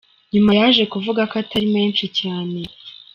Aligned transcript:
Nyuma 0.33 0.51
yaje 0.59 0.83
kuvuga 0.93 1.21
ko 1.29 1.33
atari 1.41 1.67
menshi 1.75 2.05
cyane. 2.19 2.59